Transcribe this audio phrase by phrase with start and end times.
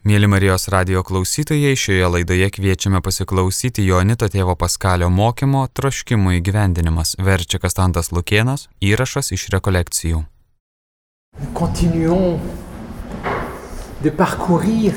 [0.00, 7.18] Mėly Marijos radio klausytojai, šioje laidoje kviečiame pasiklausyti Jonito tėvo Paskalio mokymo Troškimo įgyvendinimas.
[7.20, 10.22] Verčia Kastantas Lukienas, įrašas iš rekolekcijų.
[11.52, 12.40] Continuons
[14.00, 14.96] de parcourir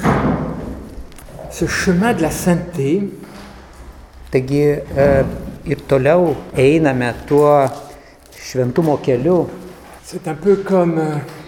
[1.51, 3.11] ce chemin de la sainteté
[4.31, 5.11] Taigi e,
[5.67, 7.67] ir toliau einame tuo
[8.39, 9.49] šventumo keliu.
[10.05, 11.42] C'est un peu comme euh,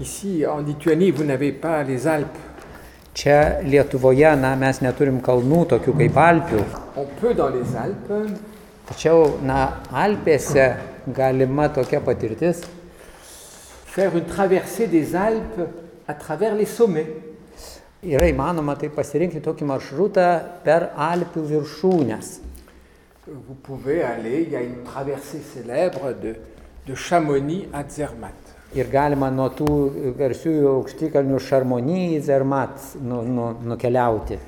[0.00, 2.38] ici en Lituanie, vous n'avez pas les Alpes.
[3.14, 6.64] Čia Lietuvoje, na, mes neturim kalnų tokių kaip Alpių.
[6.96, 8.34] On peut dans les Alpes
[8.84, 10.74] Tačiau, na, Alpėse
[11.08, 12.66] galima tokia patirtis
[13.94, 15.60] faire une traversée des Alpes
[16.08, 17.06] à travers les sommets.
[18.04, 20.24] Yra įmanoma tai pasirinkti tokį maršrutą
[20.66, 22.32] per Alpių viršūnės.
[23.24, 26.34] Vous pouvez aller, il y a une traversée célèbre de,
[26.86, 28.43] de Chamonix à Zermatt.
[28.74, 29.66] Ir galima nuo tų
[30.18, 34.38] garsiųjų aukštikalnių Šarmonį į Zermat nu, nu, nukeliauti.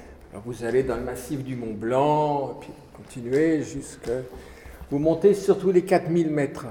[0.45, 4.11] Vous allez dans le massif du Mont Blanc, puis continuez jusque...
[4.91, 6.67] Vous montez sur tous les 4000 mètres.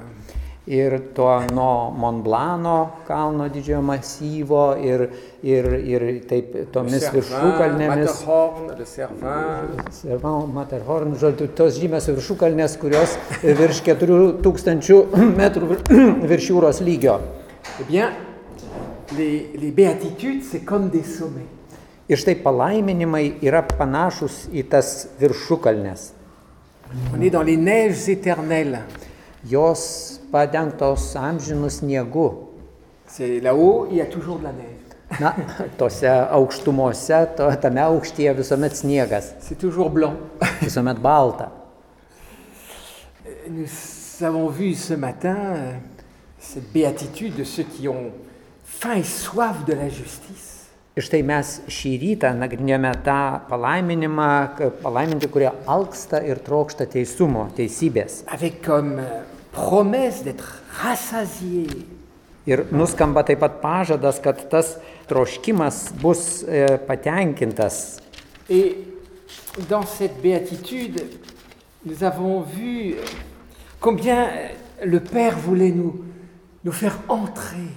[0.67, 5.03] Ir to nuo Montblano kalno didžiojo masyvo ir,
[5.45, 8.23] ir, ir taip tomis viršūkalnėmis.
[9.93, 13.13] Servan, Matterhorn, žodžiu, tos žymės viršūkalnės, kurios
[13.45, 15.05] virš 4000
[15.37, 17.19] metrų vir- virš jūros lygio.
[17.79, 18.13] Eh bien,
[19.17, 21.49] les, les béatitudes, c'est comme des sommets.
[22.05, 25.95] Ir štai palaiminimai yra panašus į tas viršūkalnes.
[27.15, 28.83] On est dans les neiges éternelles.
[29.49, 32.29] Jos padengtos amžinų sniegu.
[33.07, 34.85] C'est là-haut, il y a toujours de la neige.
[35.19, 35.35] Na,
[35.77, 40.13] tose aukštumose, to, tame aukštyje visuomet sniegas, C'est toujours blanc.
[40.61, 41.51] visuomet balta.
[43.49, 43.67] Nous
[44.21, 45.73] avons vu ce matin euh,
[46.45, 48.11] cette béatitude de ceux qui ont
[48.63, 50.51] faim et soif de la justice.
[50.95, 54.27] Ir štai mes šį rytą nagrinėjome tą palaiminimą,
[54.79, 58.21] palaiminti, kurie alksta ir trokšta teisumo, teisybės.
[58.31, 61.67] Avec comme euh, promesse d'être rassasiés
[62.45, 64.75] Ir nuskamba taip pat pažadas, kad tas
[65.09, 67.97] troškimas bus e, patenkintas.
[68.47, 68.77] Et
[69.67, 71.01] dans cette béatitude,
[71.85, 72.95] nous avons vu
[73.79, 74.47] combien euh,
[74.85, 76.05] le Père voulait nous,
[76.65, 77.69] nous faire entrer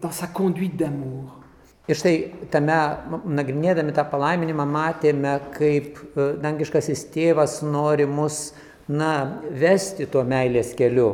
[0.00, 1.42] dans sa conduite d'amour.
[1.90, 2.76] Ir štai tame
[3.26, 8.52] nagrinėdami tą palaiminimą matėme, kaip e, dangiškasis tėvas nori mus,
[8.86, 11.08] na, vesti tuo meilės keliu.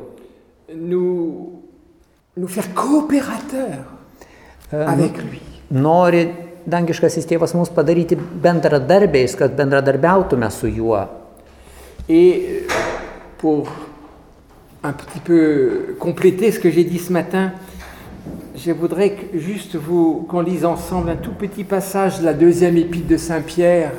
[0.76, 1.62] Nous,
[2.36, 3.88] nous faire coopérateurs
[4.70, 5.40] avec lui.
[5.72, 6.26] Nori
[6.68, 11.00] dangiškasis tėvas mus padaryti bendradarbiais, kad bendradarbiautume su juo.
[12.08, 12.68] Et
[13.40, 13.72] pour
[14.82, 17.52] un petit peu compléter ce que j'ai dit ce matin,
[18.56, 22.76] je voudrais que juste vous qu'on lise ensemble un tout petit passage de la deuxième
[22.76, 23.92] épître de Saint Pierre.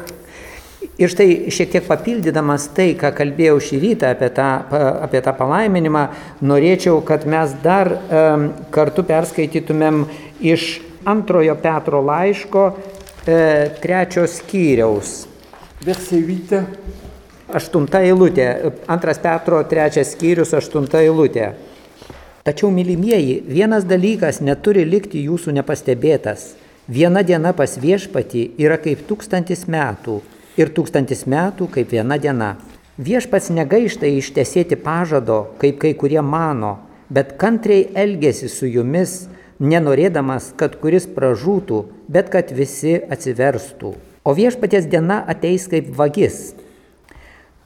[0.99, 4.47] Ir štai šiek tiek papildydamas tai, ką kalbėjau šį rytą apie tą,
[5.03, 6.05] apie tą palaiminimą,
[6.43, 10.05] norėčiau, kad mes dar um, kartu perskaitytumėm
[10.43, 13.39] iš antrojo Petro laiško e,
[13.79, 15.21] trečio skyriaus.
[15.83, 17.08] Verset 8.
[17.49, 18.45] Aštunta eilutė.
[18.85, 21.47] Antras Petro trečias skyrius, aštunta eilutė.
[22.45, 26.51] Tačiau, mylimieji, vienas dalykas neturi likti jūsų nepastebėtas.
[26.85, 30.19] Viena diena pas viešpatį yra kaip tūkstantis metų
[30.61, 32.51] ir tūkstantis metų kaip viena diena.
[33.01, 36.75] Viešpats negaišta ištesėti pažado, kaip kai kurie mano,
[37.09, 39.25] bet kantriai elgesi su jumis,
[39.57, 41.83] nenorėdamas, kad kuris pražūtų,
[42.13, 43.95] bet kad visi atsiverstų.
[44.21, 46.51] O viešpaties diena ateis kaip vagis,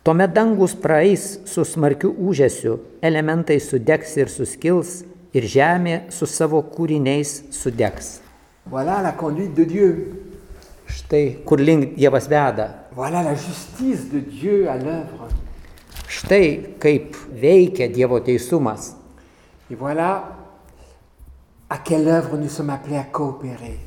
[0.04, 7.32] Tuomet dangus praeis su smarkiu užėsiu, elementai sudegs ir suskils, ir žemė su savo kūriniais
[7.56, 8.18] sudegs.
[8.68, 9.94] Voilà la conduite de Dieu.
[10.92, 12.90] Štai kur link Dievas veda.
[12.92, 15.30] Voilà la justice de Dieu à l'œuvre.
[16.12, 18.98] Štai kaip veikia Dievo teisumas.
[19.72, 20.36] Et voilà
[21.70, 23.80] à quelle œuvre nous sommes appelés à coopérer.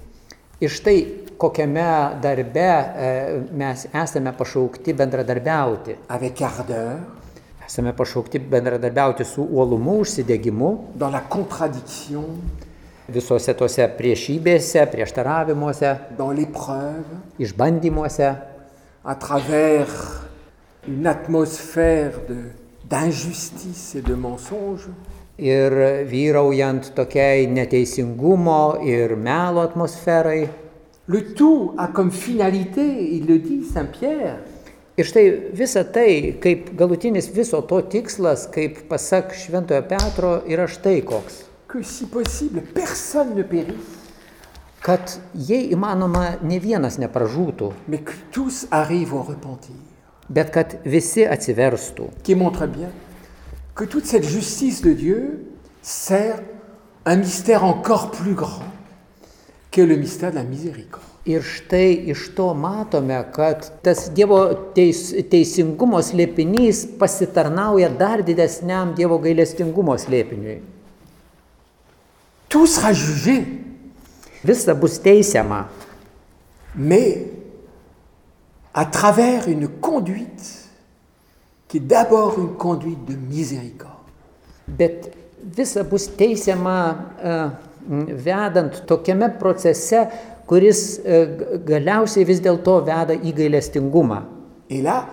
[0.63, 5.97] Ir štai kokiame darbe e, mes esame pašaukti bendradarbiauti.
[6.09, 6.99] Avec ardeur,
[7.67, 12.23] Esame pašaukti bendradarbiauti su uolumu, užsidegimu, dans la contradiction,
[13.09, 18.31] visose tose priešybėse, prieštaravimuose, dans l'épreuve, išbandymuose,
[19.05, 20.23] à travers
[20.87, 22.53] une atmosphère de-
[22.89, 24.87] d'injustice et de mensonge.
[25.39, 25.71] ir
[26.07, 30.49] vyraujant tokiai neteisingumo ir melo atmosferai.
[31.09, 34.39] Le tout a comme finalité, il le dit Saint Pierre,
[34.97, 41.03] Ir štai visa tai, kaip galutinis viso to tikslas, kaip pasak Šventojo Petro, yra štai
[41.05, 41.43] koks.
[41.69, 43.99] que si possible, personne ne périsse,
[44.81, 49.77] kad jei įmanoma ne vienas nepražūtų, mais que tous arrivent au repentir.
[50.31, 52.09] bet kad visi atsiverstų.
[52.23, 52.91] Qui montre bien
[53.75, 55.47] que toute cette justice de Dieu
[55.83, 56.41] sert
[57.05, 58.65] un mystère encore plus grand
[59.77, 61.05] que le mystère de la miséricorde.
[61.29, 64.39] Ir štai iš to matome, kad tas Dievo
[64.73, 70.61] teis, teisingumo slėpinys pasitarnauja dar didesniam Dievo gailestingumo slėpiniui.
[72.49, 73.43] Tout sera jugé,
[74.47, 75.69] Visa bus teisiama,
[76.77, 77.27] mais
[78.73, 80.69] à travers une conduite
[81.67, 83.97] qui est d'abord une conduite de miséricorde.
[84.67, 85.13] bet
[85.43, 86.79] visa bus teisiama
[87.23, 87.53] e, m,
[87.89, 90.07] vedant tokiame procese,
[90.47, 91.21] kuris e,
[91.67, 94.23] galiausiai vis dėlto veda į gailestingumą.
[94.71, 95.07] Et là,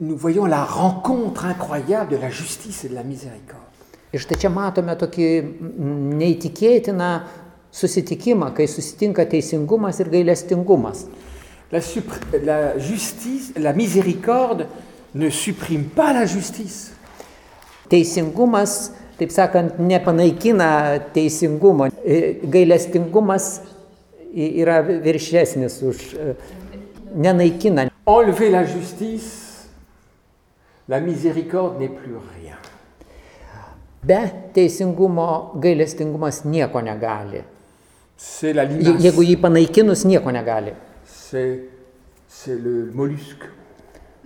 [0.00, 3.68] nous voyons la rencontre incroyable de la justice et de la miséricorde.
[4.12, 5.26] Ir štai čia matome tokį
[6.20, 7.10] neįtikėtiną
[7.72, 11.06] susitikimą, kai susitinka teisingumas ir gailestingumas.
[11.72, 11.80] La,
[12.44, 14.66] la justice, la miséricorde
[15.14, 16.92] ne supprime pas la justice.
[17.88, 21.86] Teisingumas, taip sakant, nepanaikina teisingumo.
[22.04, 23.60] E, Gailestingumas
[24.34, 26.34] yra viršesnis už e,
[27.14, 27.88] nenaikina.
[28.06, 29.68] Enlever la justice,
[30.88, 32.56] la miséricorde n'est plus rien.
[34.02, 34.18] Be
[34.54, 37.42] teisingumo gailestingumas nieko negali.
[38.42, 40.72] Je- Jeigu jį panaikinus, nieko negali.
[42.28, 43.46] c'est le mollusque.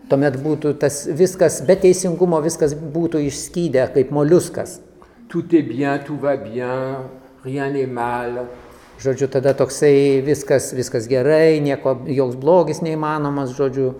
[0.06, 4.78] Tuomet būtų tas viskas, be teisingumo viskas būtų išskydę kaip moliuskas.
[5.28, 7.08] Tout est bien, tout va bien,
[7.42, 8.44] rien n'est mal.
[9.02, 13.94] Žodžiu, tada toksai viskas, viskas gerai, nieko, joks blogis neįmanomas, žodžiu.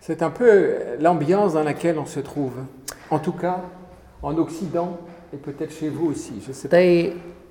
[0.00, 2.64] C'est un peu l'ambiance dans laquelle on se trouve.
[3.10, 3.60] En tout cas,
[4.22, 4.98] en Occident
[5.32, 6.42] et peut-être chez vous aussi.
[6.46, 6.76] Je sais pas.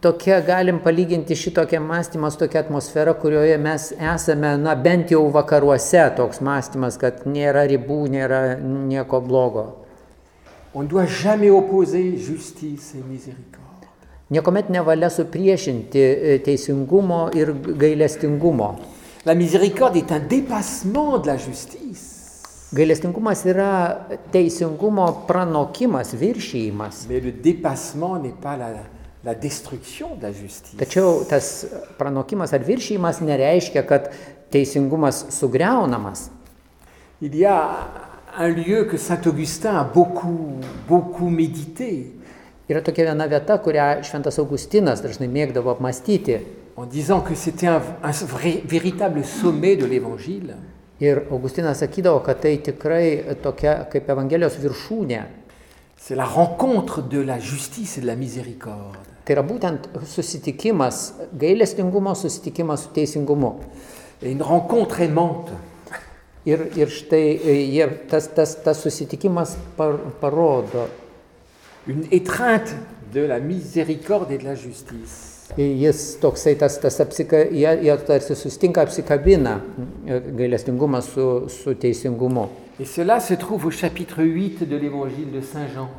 [0.04, 6.02] Tokia galim palyginti šitokią mąstymą su tokia atmosfera, kurioje mes esame, na bent jau vakaruose
[6.18, 9.64] toks mąstymas, kad nėra ribų, nėra nieko blogo.
[14.30, 17.54] Niekuomet nevalia supriešinti e, teisingumo ir
[17.84, 18.70] gailestingumo.
[19.26, 22.10] La miséricorde est un dépassement de la justice.
[22.76, 27.06] Gailestingumas yra teisingumo pranokimas, viršyjimas.
[27.08, 28.74] Mais le dépassement n'est pas la,
[29.24, 30.76] la destruction de la justice.
[30.78, 31.66] Tačiau tas
[31.98, 34.10] pranokimas ar viršyjimas nereiškia, kad
[34.52, 36.30] teisingumas sugriaunamas.
[37.22, 37.88] Il y a
[38.38, 42.12] un lieu que Saint Augustin a beaucoup, beaucoup médité
[42.70, 46.38] Yra tokia viena vieta, kurią Šventas Augustinas dažnai mėgdavo apmastyti.
[46.78, 50.56] en disant que c'était un, un vrai- véritable sommet de l'Évangile.
[51.00, 55.22] Ir Augustinas sakydavo, kad tai tikrai tokia kaip Evangelijos viršūnė.
[55.98, 59.13] C'est la rencontre de la justice et de la miséricorde.
[59.24, 63.54] Tai yra būtent susitikimas, gailestingumo susitikimas su teisingumu.
[64.22, 65.56] Et une rencontre aimante.
[66.46, 70.90] Ir, ir štai e, jie, tas, tas, tas susitikimas par, parodo,
[71.88, 72.76] une étreinte
[73.14, 75.30] de la miséricorde et de la justice.
[75.58, 79.62] jis toksai, tas, tas apsika, jie, jie tarsi susitinka, apsikabina
[80.06, 82.50] e, gailestingumas su, su teisingumu.
[82.80, 85.90] Et cela se trouve au chapitre 8 de l'évangile de Saint Jean.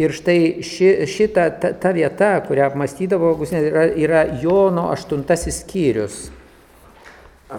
[0.00, 6.30] Ir štai ši, šita ta, ta vieta, kurią apmastydavo Augustinas, yra, yra Jono aštuntasis skyrius.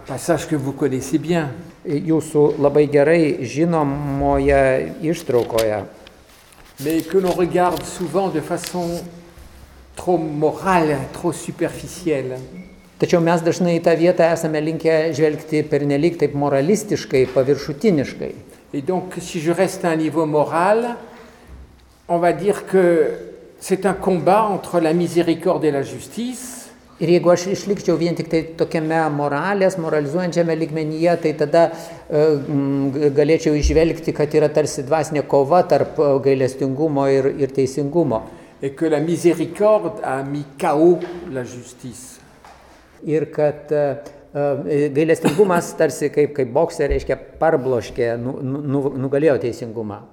[0.08, 1.52] Passage que vous connaissez bien.
[1.86, 4.62] Jūsų labai gerai žinomoje
[5.04, 5.84] ištraukoje.
[6.84, 8.88] mais que l'on regarde souvent de façon
[9.96, 12.40] trop morale, trop superficielle.
[13.02, 18.32] Tačiau mes dažnai į tą vietą esame linkę žvelgti pernelyg taip moralistiškai, paviršutiniškai.
[18.74, 20.96] Et donc, si je reste à un niveau moral,
[22.12, 23.10] on va dire que
[23.60, 26.58] c'est un combat entre la miséricorde et la justice.
[27.02, 32.22] Ir jeigu aš išlikčiau vien tik tai tokiame moralės, moralizuojančiame ligmenyje, tai tada e,
[33.18, 38.22] galėčiau išvelgti, kad yra tarsi dvasinė kova tarp e, gailestingumo ir, ir teisingumo.
[38.62, 41.00] Et que la miséricorde a mis KO
[41.34, 42.20] la justice.
[43.10, 43.86] Ir kad e,
[44.30, 50.04] e, gailestingumas tarsi kaip, kaip boksė reiškia parbloškė, nu, nu, nu- nugalėjo teisingumą.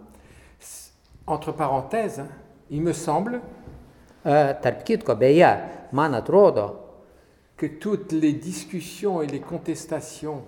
[1.28, 2.24] Entre parenthèses,
[2.70, 3.40] il me semble
[4.26, 5.46] E, Tarp kitko, beje,
[5.92, 6.80] man atrodo,
[7.56, 10.42] que toutes les discussions et les contestations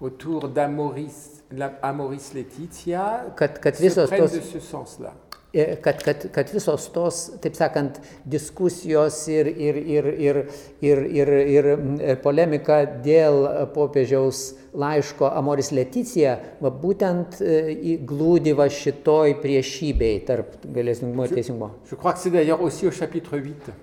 [0.00, 1.44] autour d'Amoris
[1.82, 5.12] Amoris Laetitia kad, kad se visos prennent tos de ce sens-là.
[5.52, 7.96] E, kad, kad, kad visos tos, taip sakant,
[8.30, 10.38] diskusijos ir, ir, ir, ir,
[10.78, 14.44] ir, ir, ir mm, polemika dėl e, popiežiaus
[14.78, 21.72] laiško Amoris Leticija, va būtent e, glūdi va šitoj priešybei tarp galėsningumo ir teisingumo.
[21.90, 23.74] Je crois que c'est d'ailleurs aussi au chapitre 8.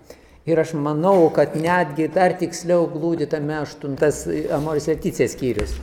[0.47, 4.21] Ir aš manau, kad netgi dar tiksliau glūdi tame aštuntas
[4.55, 5.73] Amoris Leticija skyrius.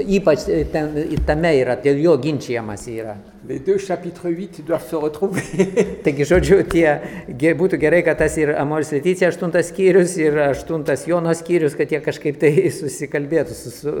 [0.00, 0.94] Ypač ten,
[1.28, 3.18] tame yra, dėl jo ginčiamas yra.
[3.44, 5.44] Les deux chapitres 8 doivent se retrouver.
[6.06, 11.36] Taigi, žodžiu, tie, būtų gerai, kad tas ir Amoris Leticija aštuntas skyrius ir aštuntas Jono
[11.36, 13.58] skyrius, kad jie kažkaip tai susikalbėtų.
[13.58, 13.96] Su, su,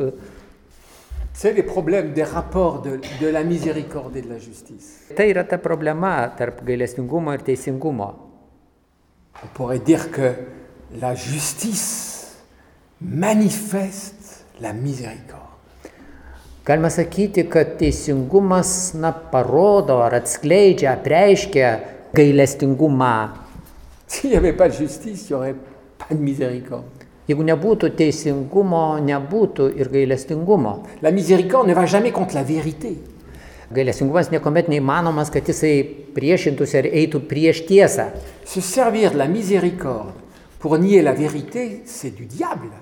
[1.40, 5.14] C'est les problèmes des rapports de, de la miséricorde et de la justice.
[5.16, 8.29] tai yra ta problema tarp gailestingumo ir teisingumo.
[9.42, 10.34] On pourrait dire que
[11.00, 12.36] la justice
[13.00, 15.40] manifeste la miséricorde.
[16.66, 21.70] Galima sakyti, kad teisingumas na, parodo ar atskleidžia, apreiškia
[22.14, 23.30] gailestingumą.
[24.06, 25.54] S'il n'y avait pas de justice, il n'y aurait
[25.98, 26.84] pas de miséricorde.
[27.30, 30.82] Jeigu nebūtų teisingumo, nebūtų ir gailestingumo.
[31.00, 32.98] La miséricorde ne va jamais contre la vérité.
[33.70, 35.84] Gailestingumas niekuomet neįmanomas, kad jisai
[36.16, 38.08] priešintųsi ar eitų prieš tiesą.
[38.42, 40.16] Se servir la miséricorde
[40.58, 42.74] pour nier la vérité, c'est du diable.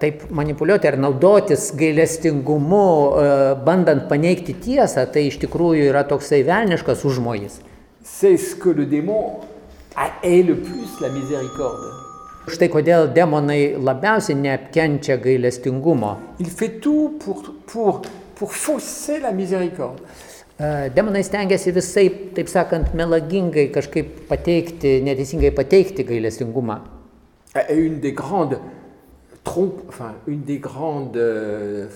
[0.00, 2.86] Taip manipuliuoti ar naudotis gailestingumu,
[3.20, 3.26] e,
[3.66, 7.60] bandant paneigti tiesą, tai iš tikrųjų yra toksai velniškas užmojis.
[8.02, 9.44] C'est ce que le démon
[10.22, 11.92] est le plus la miséricorde.
[12.50, 16.16] Štai kodėl demonai labiausiai neapkenčia gailestingumo.
[16.40, 18.02] Il fait tout pour, pour,
[18.34, 20.00] pour fausser la miséricorde.
[20.94, 26.78] Demonai stengiasi visai, taip sakant, melagingai kažkaip pateikti, neteisingai pateikti gailestingumą.
[27.70, 28.58] Une des grandes
[29.42, 31.86] trompes, enfin, une des grandes euh,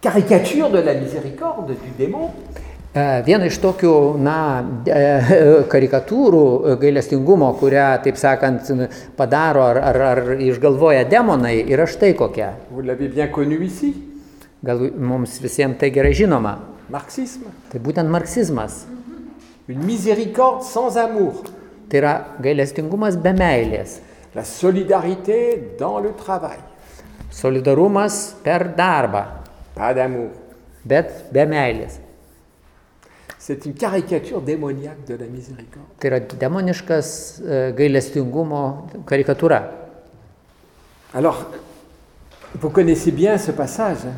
[0.00, 2.30] caricatures de la miséricorde du démon,
[2.96, 5.00] Viena iš tokių, na, e,
[5.70, 8.70] karikatūrų e, gailestingumo, kurią, taip sakant,
[9.18, 12.54] padaro ar, ar, ar išgalvoja demonai, yra štai kokia.
[12.70, 13.94] vous l'avez bien connu ici,
[14.62, 16.58] Gal mums visiems tai gerai žinoma.
[16.90, 18.86] marxisme, Tai būtent marksizmas.
[19.68, 21.42] une miséricorde sans amour,
[21.88, 24.00] Tai yra gailestingumas be meilės.
[24.34, 26.58] la solidarité dans le travail,
[27.30, 29.24] Solidarumas per darbą,
[29.74, 30.30] pas d'amour.
[30.84, 31.98] bet be meilės.
[33.38, 35.86] C'est une caricature démoniaque de la miséricorde.
[36.00, 39.62] Tai yra demoniškas e, gailestingumo karikatūra.
[41.14, 41.46] Alors,
[42.60, 44.04] vous connaissez bien ce passage.
[44.04, 44.14] hein.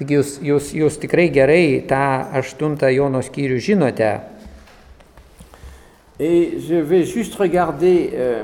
[0.00, 2.00] Taigi jūs, jūs, jūs tikrai gerai tą
[2.40, 4.10] aštuntą Jono skyrių žinote.
[6.18, 8.10] Et je vais juste regarder.
[8.14, 8.42] euh,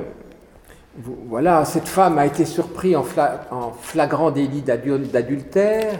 [1.28, 5.98] voilà, cette femme a été surprise en, fla- en flagrant délit d'adul- d'adultère.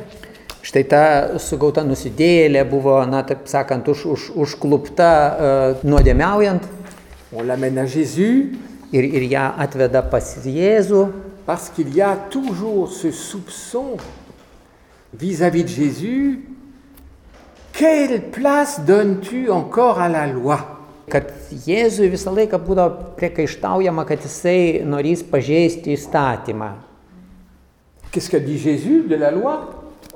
[0.67, 6.61] Štai ta sugauta nusidėlė buvo, na, taip sakant, už, už, užklupta uh, nuodėmiaujant
[7.33, 8.57] On l'amène à Jésus
[8.93, 11.07] ir, ir ją atveda pas Jėzų,
[11.45, 13.97] parce qu'il y a toujours ce soupçon
[15.19, 16.49] vis-à-vis de Jésus.
[17.73, 20.77] Quelle place donnes-tu encore à la loi
[21.11, 21.29] kad
[21.67, 26.73] Jėzui visą laiką būdavo priekaištaujama, kad jisai norės pažeisti įstatymą.
[28.11, 29.59] Qu'est-ce que dit Jésus de la loi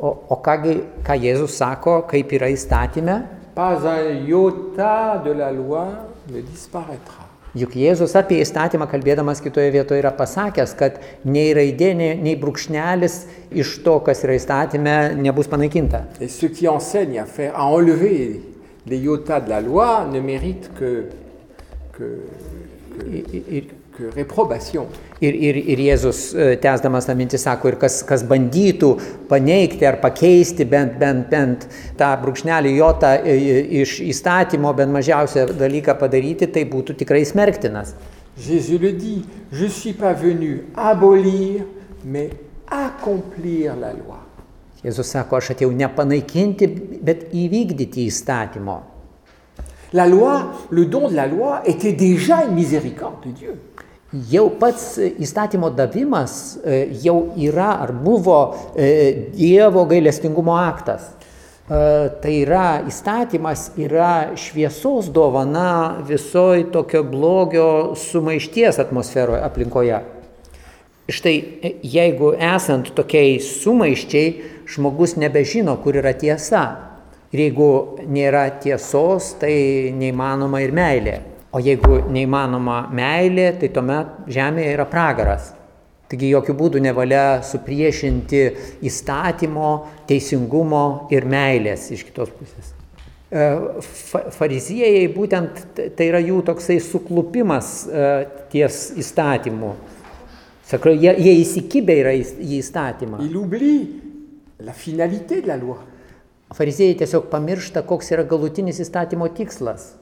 [0.01, 3.19] O, o kągi, ką Jėzus sako, kaip yra įstatymė?
[3.53, 5.91] Pas un iota de la loi
[6.33, 7.20] ne disparaîtra.
[7.59, 13.17] Juk Jėzus apie įstatymą kalbėdamas kitoje vietoje yra pasakęs, kad nei raidė, nei, nei brūkšnelis
[13.51, 16.05] iš to, kas yra įstatymė, nebus panaikinta.
[16.21, 18.41] Et ceux qui enseignent à faire, à enlever
[18.87, 21.07] les iotas de la loi ne méritent que,
[21.93, 22.23] que,
[23.01, 23.80] que.
[25.21, 28.91] Ir, ir, ir Jėzus, e, tęsdamas tą mintį, sako, ir kas, kas bandytų
[29.31, 31.67] paneigti ar pakeisti bent, bent, bent
[32.01, 33.37] tą brūkšnelį jotą e,
[33.83, 37.95] iš įstatymo, bent mažiausią dalyką padaryti, tai būtų tikrai smerktinas.
[38.41, 41.67] Jésus le dit, je suis pas venu abolir,
[42.05, 42.31] mais
[42.71, 44.21] accomplir la loi.
[44.81, 46.71] Jėzus sako, aš atėjau ne panaikinti,
[47.05, 48.79] bet įvykdyti įstatymo.
[49.93, 50.39] La loi,
[50.71, 53.55] le don de la loi était déjà une miséricorde de Dieu.
[54.11, 58.41] Jau pats įstatymo davimas e, jau yra ar buvo
[58.75, 61.13] e, Dievo gailestingumo aktas.
[61.71, 70.03] E, Tai yra įstatymas yra šviesos dovana visoji tokio blogio sumaišties atmosferoje aplinkoje.
[71.07, 74.37] Štai e, jeigu esant tokiai sumaiščiai,
[74.75, 76.67] žmogus nebežino, kur yra tiesa.
[77.31, 77.73] Ir jeigu
[78.11, 79.55] nėra tiesos, tai
[79.95, 81.21] neįmanoma ir meilė.
[81.51, 85.49] O jeigu neįmanoma meilė, tai tuomet žemėje yra pragaras.
[86.11, 88.43] Taigi jokių būdų nevalia supriešinti
[88.87, 89.71] įstatymo,
[90.11, 90.83] teisingumo
[91.15, 92.73] ir meilės iš kitos pusės.
[93.31, 93.45] E,
[94.11, 95.61] fa- Fariziejai būtent
[95.99, 98.09] tai yra jų toksai suklupimas e,
[98.51, 99.75] ties įstatymu.
[100.71, 103.23] Sakau, jie, jie įsikibę yra į įstatymą.
[106.55, 109.93] Fariziejai tiesiog pamiršta, koks yra galutinis įstatymo tikslas.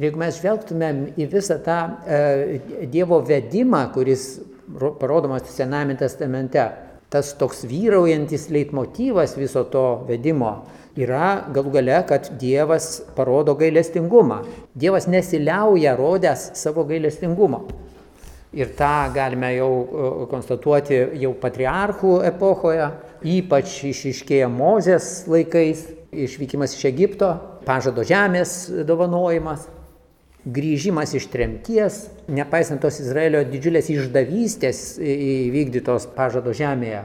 [0.00, 4.40] Jeigu mes žvelgtumėm į visą tą e, Dievo vedimą, kuris
[4.98, 6.64] parodomas Sename testamente,
[7.12, 10.64] tas toks vyraujantis leitmotyvas viso to vedimo
[10.98, 14.42] yra galų gale, kad Dievas parodo gailestingumą.
[14.74, 17.64] Dievas nesiliauja rodęs savo gailestingumo.
[18.54, 22.90] Ir tą galime jau e, konstatuoti jau patriarchų epochoje,
[23.26, 27.32] ypač išiškėję Mozės laikais, išvykimas iš Egipto,
[27.66, 29.66] pažado žemės dovanojimas
[30.44, 37.04] grįžimas iš tremties, nepaisant tos Izraelio didžiulės išdavystės įvykdytos pažado žemėje.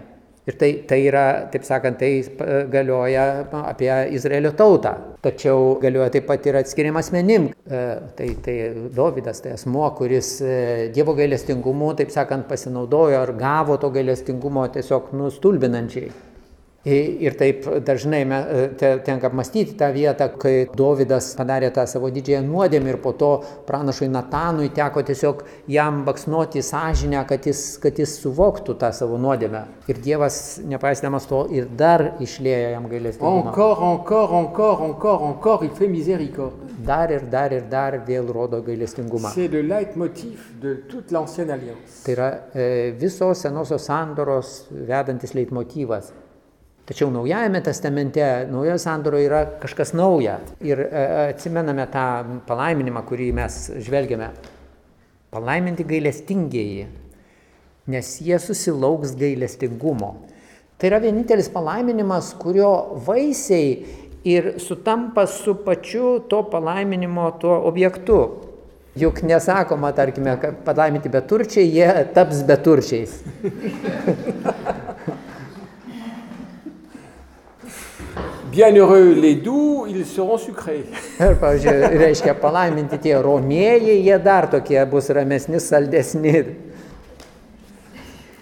[0.50, 2.24] Ir tai, tai yra, taip sakant, tai
[2.74, 3.26] galioja
[3.60, 4.96] apie Izraelio tautą.
[5.22, 7.52] Tačiau galioja taip pat ir atskiriam asmenim.
[7.70, 7.82] E,
[8.18, 8.56] tai, tai
[8.96, 10.56] Dovydas, tai asmo, kuris e,
[10.96, 16.10] Dievo gailestingumu, taip sakant, pasinaudojo ar gavo to gailestingumo tiesiog nustulbinančiai.
[16.88, 18.60] Ir taip dažnai e,
[19.04, 23.32] tenka apmastyti tą vietą, kai Dovydas padarė tą savo didžiąją nuodėmę ir po to
[23.68, 29.66] pranašui Natanui teko tiesiog jam baksnuoti sąžinę, kad jis, kad jis suvoktų tą savo nuodėmę.
[29.92, 33.52] Ir Dievas, nepaisdamas to, ir dar išlėjo jam gailestingumą.
[33.52, 36.70] Encore, encore, encore, encore, encore, il fait miséricorde.
[36.80, 39.34] Dar ir dar ir dar vėl rodo gailestingumą.
[42.06, 46.14] Tai yra e, visos senosios sandoros vedantis leitmotyvas.
[46.90, 50.40] Tačiau Naujajame testamente, Naujojo sandoro yra kažkas nauja.
[50.66, 51.04] Ir e,
[51.36, 52.06] atsimename tą
[52.48, 54.32] palaiminimą, kurį mes žvelgiame.
[55.30, 56.88] Palaiminti gailestingieji,
[57.94, 60.16] nes jie susilauks gailestingumo.
[60.82, 62.74] Tai yra vienintelis palaiminimas, kurio
[63.06, 63.70] vaisiai
[64.26, 68.20] ir sutampa su pačiu to palaiminimo tuo objektu.
[68.98, 73.20] Juk nesakoma, tarkime, kad palaiminti beturčiai, jie taps beturčiais.
[78.52, 80.86] Bienheureux les doux, ils seront sucrés.
[81.20, 86.34] Ir, pavyzdžiui, reiškia palaiminti tie romėjai, jie dar tokie bus ramesni, saldesni.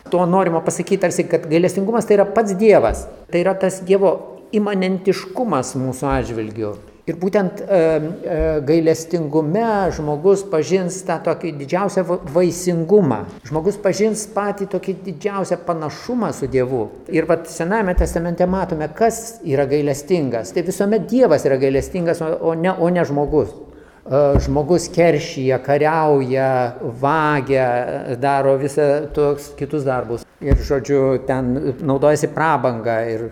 [0.08, 3.04] Tuo norima pasakyti tarsi, kad gailestingumas tai yra pats Dievas.
[3.28, 4.14] Tai yra tas Dievo
[4.56, 6.78] imanentiškumas mūsų atžvilgiu.
[7.08, 12.04] Ir būtent e, e, gailestingume žmogus pažins tą tokį didžiausią
[12.36, 13.22] vaisingumą.
[13.48, 16.82] Žmogus pažins patį tokį didžiausią panašumą su Dievu.
[17.15, 20.52] Ir vat Sename testamente matome, kas yra gailestingas.
[20.52, 23.56] Tai visuomet Dievas yra gailestingas, o ne, o ne žmogus.
[23.56, 26.52] E, žmogus keršyje, kariauja,
[27.00, 27.72] vagia,
[28.20, 30.28] daro visą toks kitus darbus.
[30.43, 31.56] Ir, žodžiu, ten
[31.88, 33.30] naudojasi prabanga ir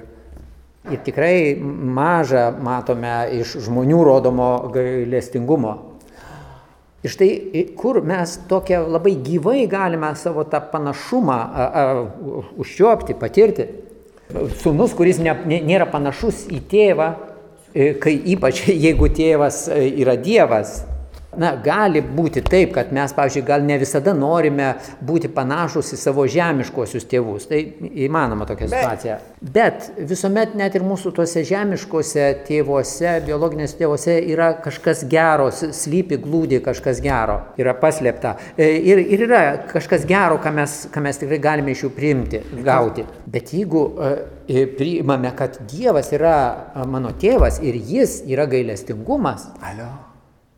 [0.91, 5.73] Ir tikrai mažą matome iš žmonių rodomo gailestingumo.
[7.05, 11.83] Ir štai kur mes tokia labai gyvai galime savo tą panašumą a, a,
[12.61, 13.67] užčiuopti, patirti.
[14.61, 17.11] Sūnus, kuris ne, nėra panašus į tėvą,
[17.73, 20.79] e, kai ypač jeigu tėvas e, yra Dievas,
[21.39, 24.73] na, gali būti taip, kad mes, pavyzdžiui, gal ne visada norime
[25.05, 27.47] būti panašus į savo žemiškuosius tėvus.
[27.49, 27.59] Tai
[28.05, 29.17] įmanoma tokia situacija.
[29.41, 36.61] Bet visuomet net ir mūsų tuose žemiškuose tėvuose, biologinėse tėvuose yra kažkas gero, slypi, glūdi
[36.65, 38.35] kažkas gero, yra paslėpta.
[38.57, 42.41] E, ir, ir yra kažkas gero, ką mes, ką mes tikrai galime iš jų priimti,
[42.65, 43.05] gauti.
[43.29, 46.35] Bet jeigu e, priimame, kad Dievas yra
[46.89, 49.89] mano tėvas ir jis yra gailestingumas, Alio.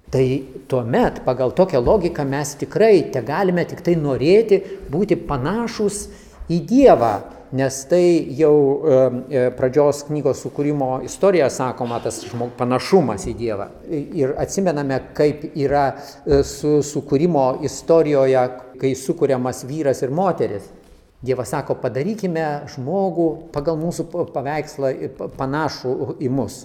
[0.10, 6.06] Tai tuomet pagal tokią logiką mes tikrai te galime tik tai norėti būti panašus
[6.48, 7.10] į Dievą,
[7.60, 8.04] nes tai
[8.40, 8.54] jau
[8.88, 13.68] e, pradžios knygos sukūrimo istorija sakoma, tas žmog, panašumas į Dievą.
[13.92, 18.46] Ir atsimename, kaip yra e, su sukūrimo istorijoje,
[18.80, 20.72] kai sukūriamas vyras ir moteris.
[21.20, 24.96] Dievas sako, padarykime žmogų pagal mūsų paveikslą
[25.36, 26.64] panašų į mus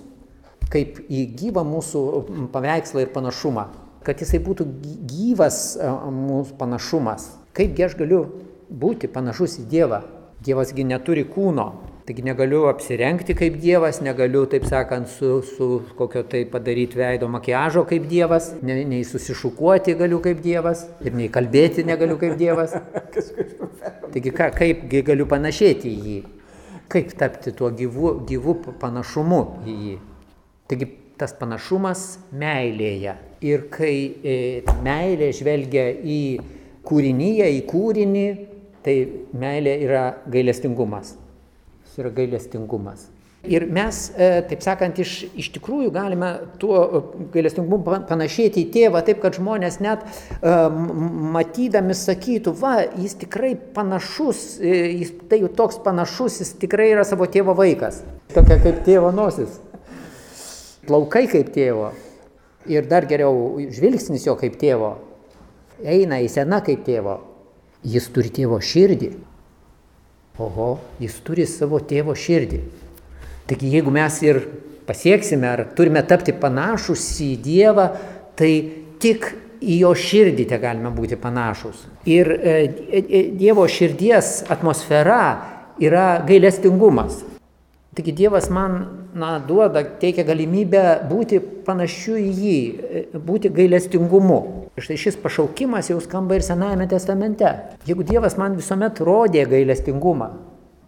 [0.72, 2.02] kaip į gyvą mūsų
[2.54, 3.68] paveikslą ir panašumą.
[4.02, 4.66] Kad jisai būtų
[5.12, 7.28] gyvas mūsų panašumas.
[7.54, 8.24] Kaipgi aš galiu
[8.72, 10.02] būti panašus į Dievą?
[10.42, 11.68] Dievasgi neturi kūno.
[12.02, 17.84] Taigi negaliu apsirengti kaip Dievas, negaliu, taip sakant, su, su kokio tai padaryti veido makiažo
[17.86, 22.74] kaip Dievas, ne, nei susišukuoti galiu kaip Dievas ir nei kalbėti negaliu kaip Dievas.
[24.12, 26.22] Taigi ką, kaipgi galiu panašėti į jį?
[26.90, 30.00] Kaip tapti tuo gyvu, gyvu panašumu į jį?
[30.70, 30.88] Taigi
[31.22, 32.02] tas panašumas
[32.34, 33.14] meilėje.
[33.46, 34.34] Ir kai e,
[34.84, 36.20] meilė žvelgia į
[36.86, 38.26] kūrinyje, į kūrinį,
[38.82, 38.96] tai
[39.38, 41.16] meilė yra gailestingumas.
[41.86, 43.08] Jis yra gailestingumas.
[43.42, 46.30] Ir mes, e, taip sakant, iš, iš tikrųjų galime
[46.62, 47.00] tuo e,
[47.34, 50.06] gailestingumu panašėti į tėvą, taip kad žmonės net
[50.42, 57.26] matydami sakytų, va, jis tikrai panašus, jis tai jau toks panašus, jis tikrai yra savo
[57.30, 58.04] tėvo vaikas.
[58.34, 59.58] Tokia kaip tėvo nosis
[60.88, 61.92] plaukai kaip tėvo.
[62.70, 64.94] Ir dar geriau žvilgsnis jo kaip tėvo.
[65.82, 67.18] Eina į seną kaip tėvo.
[67.82, 69.10] Jis turi tėvo širdį.
[70.42, 72.60] Oho, jis turi savo tėvo širdį.
[73.50, 74.38] Taigi jeigu mes ir
[74.86, 77.88] pasieksime, ar turime tapti panašus į Dievą,
[78.38, 78.52] tai
[79.02, 79.28] tik
[79.62, 81.84] į jo širdį te galime būti panašus.
[82.08, 82.54] Ir e,
[83.02, 85.20] e, Dievo širdies atmosfera
[85.82, 87.20] yra gailestingumas.
[87.92, 92.60] Taigi Dievas man na, duoda, teikia galimybę būti panašiu į jį,
[93.20, 94.38] būti gailestingumu.
[94.80, 97.50] Štai šis pašaukimas jau skamba ir Senajame testamente.
[97.84, 100.30] Jeigu Dievas man visuomet rodė gailestingumą,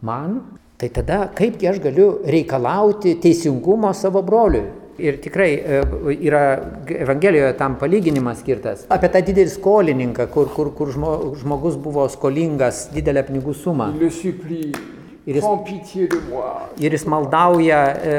[0.01, 0.41] man,
[0.81, 4.65] tai tada kaipgi aš galiu reikalauti teisingumo savo broliui.
[5.05, 5.85] Ir tikrai e,
[6.25, 6.43] yra
[6.87, 13.27] Evangelijoje tam palyginimas skirtas apie tą didelį skolininką, kur, kur, kur žmogus buvo skolingas didelę
[13.27, 13.91] pinigų sumą.
[13.99, 14.71] Le supplie,
[15.25, 15.47] Ir jis-.
[16.85, 18.17] Ir jis maldauja e,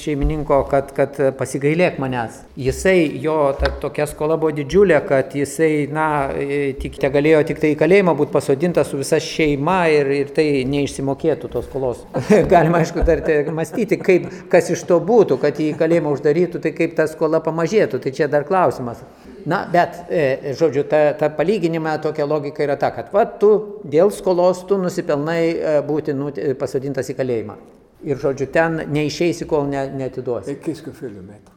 [0.00, 2.38] šeimininko, kad, kad pasigailėk manęs.
[2.56, 7.60] Jisai, jo ta, tokia skola buvo didžiulė, kad jisai, na, e, tik te galėjo tik
[7.60, 12.06] tai į kalėjimą būti pasodintas su visa šeima ir, ir tai neišsimokėtų tos skolos.
[12.54, 16.72] Galima, aišku, tarti, mąstyti, kaip, kas iš to būtų, kad jį į kalėjimą uždarytų, tai
[16.80, 18.00] kaip ta skola pamažėtų.
[18.00, 19.04] Tai čia dar klausimas.
[19.48, 24.12] Na, bet, e, žodžiu, ta, ta palyginime tokia logika yra ta, kad va, tu dėl
[24.12, 26.28] skolos tu nusipelnai e, būti nu,
[26.60, 27.56] pasodintas į kalėjimą.
[28.04, 30.52] Ir, žodžiu, ten neišeisi, kol ne, neatiduosi.
[30.52, 31.52] Et qu'est-ce que fait le maître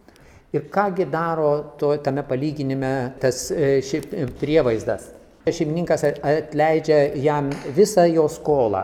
[0.52, 4.02] Ir kągi daro to, tame palyginime tas e, ši,
[4.40, 5.06] prievaizdas.
[5.48, 8.84] Šeimininkas atleidžia jam visą jo skolą.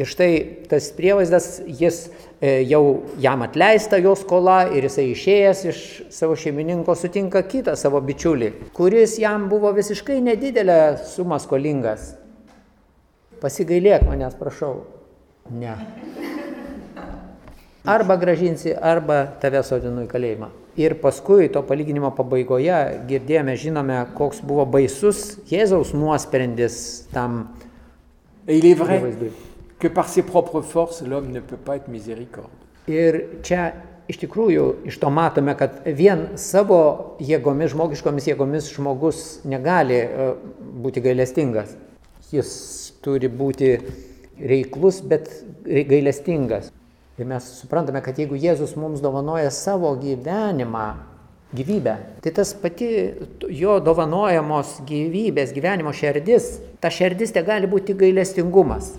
[0.00, 0.34] Ir štai
[0.70, 2.06] tas prievaizdas, jis
[2.40, 5.80] e, jau jam atleista jo skola ir jisai išėjęs iš
[6.16, 10.78] savo šeimininko sutinka kitą savo bičiulį, kuris jam buvo visiškai nedidelę
[11.10, 12.14] sumą skolingas.
[13.42, 14.86] Pasigailėk manęs, prašau.
[15.52, 15.76] Ne.
[17.84, 20.50] Arba gražinsi, arba tave sodinu į kalėjimą.
[20.80, 26.80] Ir paskui to palyginimo pabaigoje girdėjome, žinome, koks buvo baisus Jėzaus nuosprendis
[27.12, 27.42] tam
[28.48, 29.00] il est vrai.
[29.80, 32.52] Que par ses propres forces, l'homme ne peut pas être miséricorde.
[32.90, 33.72] Ir čia
[34.10, 40.28] iš tikrųjų iš to matome, kad vien savo jėgomis, žmogiškomis jėgomis žmogus negali e,
[40.84, 41.76] būti gailestingas.
[42.30, 42.50] Jis
[43.04, 43.76] turi būti
[44.40, 45.30] reiklus, bet
[45.64, 46.70] gailestingas.
[47.20, 50.86] Ir mes suprantame, kad jeigu Jėzus mums dovanoja savo gyvenimą,
[51.52, 52.88] gyvybę, tai tas pati
[53.50, 58.94] jo dovanojamos gyvybės, gyvenimo šerdis, ta šerdis te gali būti gailestingumas.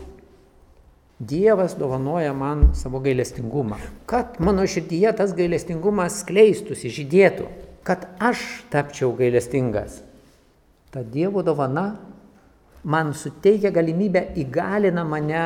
[1.21, 3.77] Dievas dovanoja man savo gailestingumą.
[4.09, 7.45] Kad mano širdyje tas gailestingumas skleistųsi, žydėtų.
[7.85, 8.41] Kad aš
[8.73, 9.99] tapčiau gailestingas.
[10.89, 11.99] Ta Dievo dovana
[12.83, 15.43] man suteikia galimybę, įgalina mane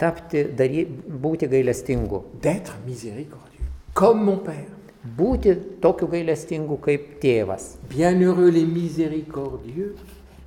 [0.00, 2.22] tapti, dary, būti gailestingu.
[5.18, 7.76] Būti tokiu gailestingu kaip tėvas.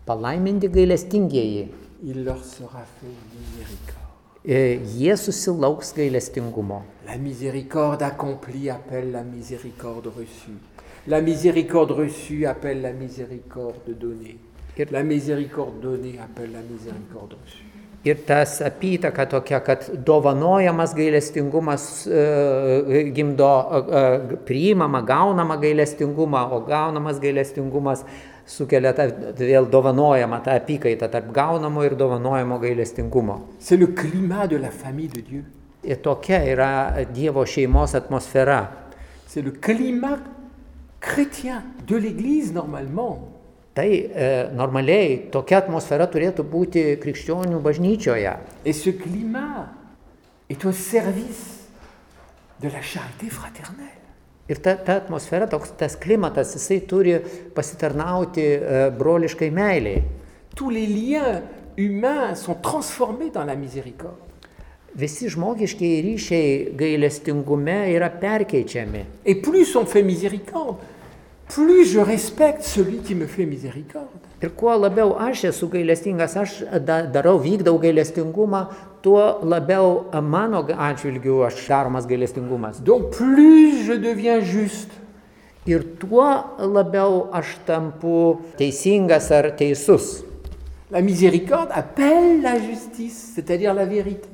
[0.05, 1.69] Palaiminti gailestingieji.
[2.03, 4.10] il leur sera fait miséricorde.
[4.43, 6.83] E, Jie susilauks gailestingumo.
[7.05, 10.57] La miséricorde accomplie appelle la miséricorde reçue.
[11.05, 14.39] La miséricorde reçue appelle la miséricorde donnée.
[14.89, 17.65] La miséricorde donnée appelle la miséricorde reçue.
[18.03, 27.19] Ir tas apytaka tokia, kad dovanojamas gailestingumas e, gimdo e, priimamą, gaunamą gailestingumą, o gaunamas
[27.21, 28.01] gailestingumas
[28.51, 29.07] sukelia tą
[29.39, 33.39] vėl dovanojamą tą apykaitą tarp gaunamo ir dovanojamo gailestingumo.
[35.83, 36.71] Ir tokia yra
[37.13, 38.59] Dievo šeimos atmosfera.
[43.73, 48.35] Tai e, normaliai tokia atmosfera turėtų būti krikščionių bažnyčioje.
[48.65, 48.75] Et
[52.61, 54.00] de la charité fraternelle.
[54.51, 57.15] Ir ta, ta atmosfera, toks, tas klimatas, jisai turi
[57.55, 60.01] pasitarnauti e, broliškai meiliai.
[60.55, 61.39] Tous les liens
[61.77, 64.27] humains sont transformés dans la miséricorde.
[64.91, 69.05] Visi žmogiškiai ryšiai gailestingume yra perkeičiami.
[69.23, 70.75] Et plus on fait miséricorde,
[71.53, 74.07] plus je respecte celui qui me fait miséricorde.
[74.41, 78.65] Ir kuo labiau aš esu gailestingas, aš da, darau, vykdau gailestingumą,
[79.03, 82.81] tuo labiau mano atžvilgiu aš daromas gailestingumas.
[82.81, 85.01] Donc plus je deviens juste,
[85.65, 86.25] Ir tuo
[86.57, 90.23] labiau aš tampu teisingas ar teisus.
[90.89, 94.27] la miséricorde appelle la justice, c'est-à-dire la vérité.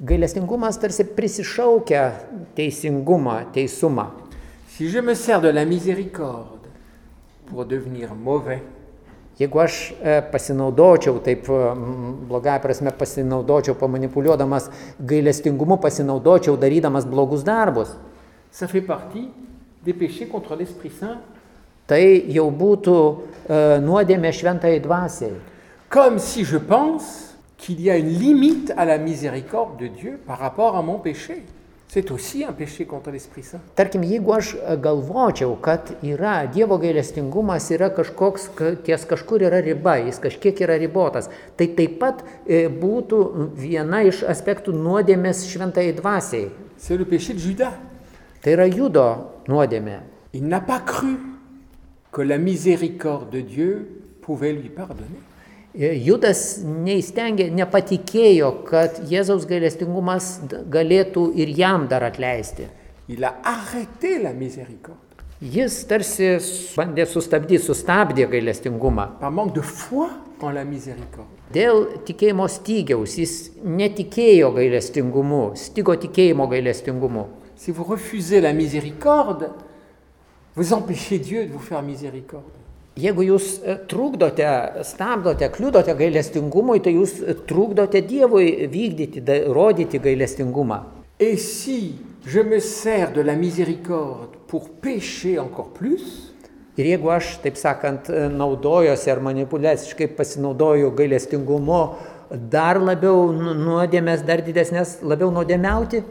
[0.00, 2.12] Gailestingumas tarsi prisišaukia
[2.54, 4.12] teisingumą, teisumą.
[4.68, 6.55] Si je me sers de la miséricorde
[7.46, 8.62] pour devenir mauvais,
[9.36, 11.44] Jeigu aš e, pasinaudočiau, taip
[12.28, 17.92] blogąją prasme pasinaudočiau, pamanipuliuodamas gailestingumu, pasinaudočiau darydamas blogus darbus,
[21.86, 25.36] tai jau būtų e, nuodėmė šventai dvasiai.
[25.92, 30.38] Comme si je pense qu'il y a une limite à la miséricorde de Dieu par
[30.38, 31.44] rapport à mon péché.
[33.78, 39.60] Tarkim, jeigu aš e, galvočiau, kad yra Dievo gailestingumas, yra kažkoks, ka- ties kažkur yra
[39.64, 43.22] riba, jis kažkiek yra ribotas, tai taip pat e, būtų
[43.56, 46.50] viena iš aspektų nuodėmės šventai dvasiai.
[46.78, 47.72] C'est le péché de Judas.
[48.42, 49.06] Tai yra judo
[49.48, 50.00] nuodėmė.
[50.34, 51.16] Il n'a pas cru
[52.12, 53.86] que la miséricorde de Dieu
[54.22, 55.25] pouvait lui pardonner.
[55.76, 60.38] E, Judas neįstengė, nepatikėjo, kad Jėzaus gailestingumas
[60.72, 62.70] galėtų ir jam dar atleisti.
[65.36, 66.30] Jis tarsi
[66.78, 69.18] bandė sustabdyti, sustabdė gailestingumą.
[69.20, 70.08] par manque de foi
[70.40, 71.36] en la miséricorde.
[71.52, 77.26] Dėl tikėjimo stygiaus jis netikėjo gailestingumu, stigo tikėjimo gailestingumu.
[77.56, 79.50] Si vous refusez la miséricorde,
[80.54, 82.65] vous empêchez Dieu de vous faire miséricorde.
[82.96, 84.46] Jeigu jūs e, trukdote,
[84.88, 90.78] stabdote, kliudote gailestingumui, tai jūs e, trukdote Dievui vykdyti, da- rodyti gailestingumą.
[91.20, 96.22] Et si je me sers de la miséricorde pour pécher encore plus,
[96.76, 101.78] Ir jeigu aš, taip sakant, e, naudojosi ar manipuliaciškai pasinaudoju gailestingumu,
[102.30, 106.02] dar labiau nu- nuodėmės, dar didesnės, labiau nuodėmiauti,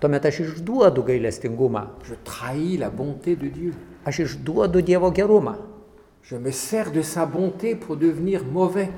[0.00, 1.86] tuomet aš išduodu gailestingumą.
[2.08, 3.72] Je trahis la bonté de Dieu.
[4.04, 5.56] Aš išduodu Dievo gerumą.
[6.30, 8.90] Je me sers de sa bonté pour devenir mauvais.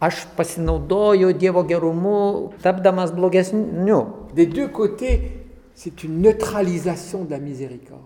[0.00, 4.06] Aš pasinaudoju Dievo gerumu, tapdamas blogesniu.
[4.34, 8.02] Des deux côtés, c'est une neutralisation de la miséricorde.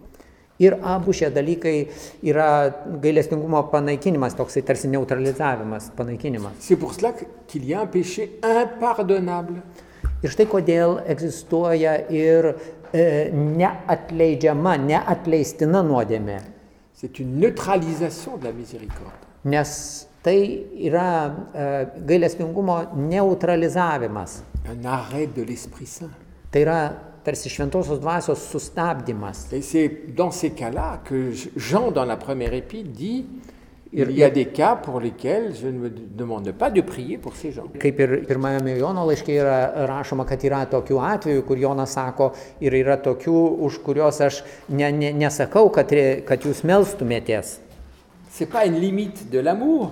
[0.59, 1.88] Ir abu šie dalykai
[2.25, 2.71] yra
[3.03, 6.53] gailestingumo panaikinimas, toksai tarsi neutralizavimas, panaikinimas.
[6.61, 9.61] C'est pour cela que- qu'il y a un péché impardonnable.
[10.23, 12.55] Ir štai kodėl egzistuoja ir
[12.95, 16.38] e, neatleidžiama, neatleistina nuodėmė.
[16.95, 19.27] C'est une neutralisation de la miséricorde.
[19.45, 24.42] Nes tai yra e, gailestingumo neutralizavimas.
[24.73, 26.11] Un arrêt de l'Esprit Saint.
[26.51, 26.79] Tai yra
[27.26, 29.48] tarsi šventosios dvasios sustabdymas.
[29.52, 33.26] Et c'est dans ces cas-là que Jean, dans la première épître, dit
[33.92, 37.34] il y a des cas pour lesquels je ne me demande pas de prier pour
[37.34, 37.66] ces gens.
[37.80, 42.76] Kaip ir pirmajame Jono laiške yra rašoma, kad yra tokių atvejų, kur Jonas sako, ir
[42.76, 45.94] yra tokių, už kuriuos aš ne, ne, nesakau, kad,
[46.28, 47.56] kad jūs melstumėtės.
[48.30, 49.90] C'est pas une limite de l'amour,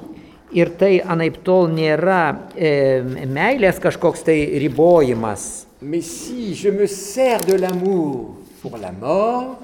[0.55, 5.65] Ir tai anaip tol nėra e, meilės kažkoks tai ribojimas.
[5.85, 9.59] Mais si je me sers de l'amour pour la mort,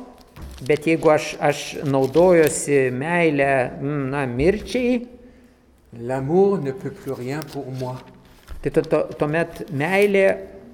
[0.60, 5.06] Bet jeigu aš, aš naudojosi meilę, mm, na, mirčiai,
[5.98, 7.96] l'amour ne peut plus rien pour moi.
[8.60, 10.26] tai to, to, tuomet meilė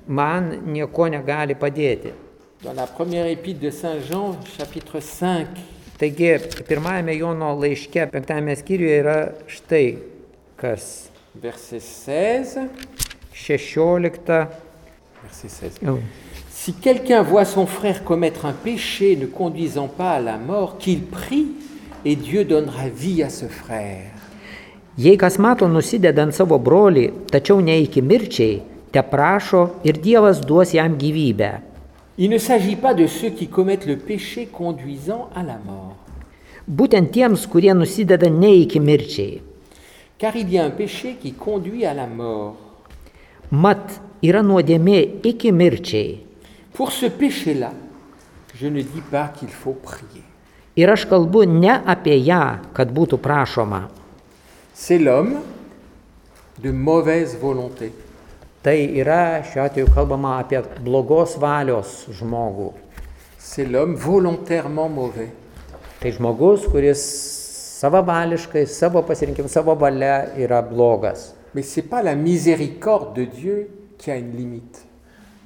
[0.08, 2.10] man nieko negali padėti.
[2.64, 5.46] Dans la première épître de Saint Jean, chapitre 5,
[5.98, 6.32] Taigi,
[6.66, 9.98] pirmajame Jono laiške, penktame skyriuje yra štai
[10.58, 11.10] kas.
[11.34, 12.58] verset 16,
[13.32, 14.65] 16.
[15.26, 15.78] Verset 16.
[15.82, 15.98] jau.
[16.50, 21.02] Si quelqu'un voit son frère commettre un péché ne conduisant pas à la mort, qu'il
[21.02, 21.46] prie
[22.04, 24.10] et Dieu donnera vie à ce frère.
[24.98, 28.62] Jei kas mato nusidedant savo brolį, tačiau ne iki mirčiai,
[28.94, 31.50] te prašo ir Dievas duos jam gyvybę.
[32.18, 35.96] Il ne s'agit pas de ceux qui commettent le péché conduisant à la mort,
[36.66, 39.42] Būtent tiems, kurie nusideda ne iki mirčiai.
[40.18, 42.56] car il y a un péché qui conduit à la mort.
[43.50, 46.18] Mat yra nuodėmė iki mirčiai.
[46.74, 47.70] Pour ce péché-là,
[48.54, 50.24] je ne dis pas qu'il faut prier.
[50.76, 53.86] Ir aš kalbu ne apie ją, kad būtų prašoma.
[54.74, 55.40] C'est l'homme
[56.58, 57.92] de mauvaise volonté.
[58.60, 62.72] Tai yra šiuo atveju kalbama apie blogos valios žmogų.
[63.38, 65.30] C'est l'homme volontairement mauvais.
[66.02, 67.00] Tai žmogus, kuris
[67.78, 71.35] savavališkai, savo pasirinkimu, savo valia yra blogas.
[71.56, 74.82] Mais ce n'est pas la miséricorde de Dieu qui a une limite.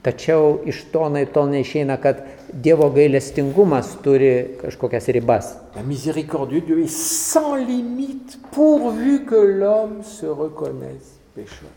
[0.02, 5.52] Tačiau iš to naip tol neišeina, kad Dievo gailestingumas turi kažkokias ribas.
[5.76, 11.70] La miséricorde de Dieu est sans limite pourvu que l'homme se reconnaisse pécheur.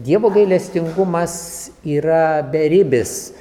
[0.00, 3.34] Dievo gailestingumas yra beribis,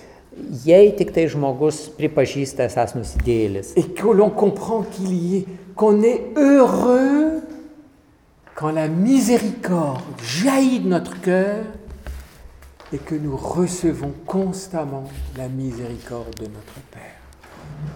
[0.66, 3.78] jei tik tai žmogus pripažįsta esas nusidėjėlis.
[3.80, 7.48] Et que l'on comprend qu'il y est, qu'on est heureux
[8.58, 11.64] quand la miséricorde jaillit de notre cœur
[12.92, 15.04] et que nous recevons constamment
[15.38, 17.14] la miséricorde de notre Père.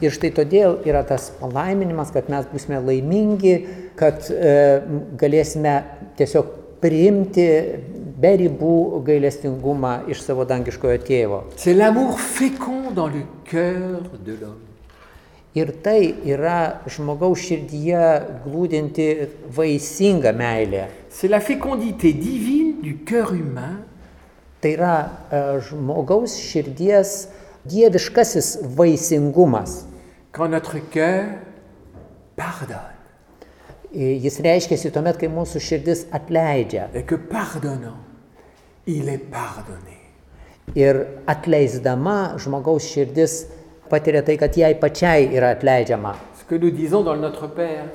[0.06, 3.56] Ir štai todėl yra tas palaiminimas, kad mes būsime laimingi,
[3.98, 4.54] kad e,
[5.18, 5.74] galėsime
[6.20, 6.52] tiesiog
[6.84, 7.48] priimti
[8.22, 11.46] be ribų gailestingumą iš savo dangiškojo tėvo.
[11.56, 14.71] C'est l'amour fécond dans le cœur de l'homme.
[15.56, 18.04] Ir tai yra žmogaus širdyje
[18.46, 19.08] glūdinti
[19.52, 20.88] vaisinga meilė.
[21.10, 23.84] C'est la fécondité divine du cœur humain
[24.62, 24.96] Tai yra
[25.34, 27.28] e, žmogaus širdies
[27.66, 29.86] dieviškasis vaisingumas.
[30.32, 31.26] quand notre cœur
[32.36, 32.96] pardonne.
[33.94, 36.88] E, Jis reiškia tuomet, kai mūsų širdis atleidžia.
[36.94, 38.00] Et que pardonnant,
[38.86, 39.98] il est pardonné.
[40.76, 43.48] Ir atleisdama žmogaus širdis
[43.92, 46.16] patiria tai, kad jai pačiai yra atleidžiama.
[46.40, 47.86] Ce que nous disons dans le Notre Père,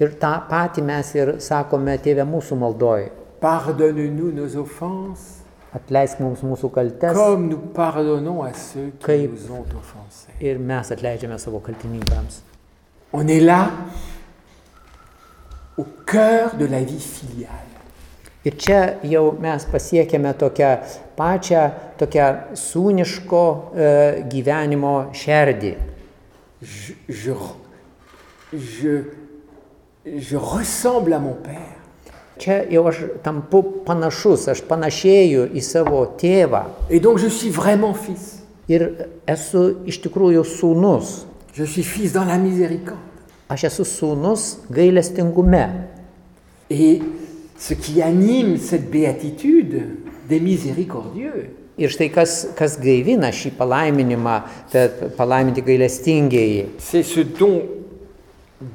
[0.00, 3.04] Ir tą patį mes ir sakome tėvė mūsų maldoj.
[3.40, 5.40] pardonne-nous nos offenses
[5.74, 10.32] Atleisk mums mūsų kaltes comme nous pardonnons à ceux qui Kaip- nous ont offensés.
[10.40, 12.42] ir mes atleidžiame savo kaltininkams.
[13.12, 13.70] On est là
[15.78, 17.73] au cœur de la vie filiale.
[18.44, 20.70] Ir čia jau mes pasiekėme tokią
[21.16, 21.62] pačią,
[21.96, 22.26] tokią
[22.60, 23.92] sūniško e,
[24.28, 25.70] gyvenimo šerdį.
[26.60, 27.36] Je, je,
[28.52, 28.98] je,
[30.04, 31.80] je ressemble à mon Père.
[32.36, 36.64] Čia jau aš tampu panašus, aš panašėju į savo tėvą
[38.68, 38.90] ir
[39.30, 41.22] esu iš tikrųjų sūnus.
[43.54, 45.64] Aš esu sūnus gailestingume.
[46.68, 47.04] Et
[47.58, 49.82] ce qui anime cette béatitude
[50.28, 54.34] des miséricordieux, Ir štai kas, kas gaivina šį palaiminimą,
[55.16, 56.66] palaiminti gailestingieji.
[56.78, 57.62] c'est ce don